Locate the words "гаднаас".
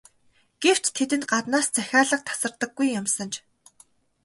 1.31-1.67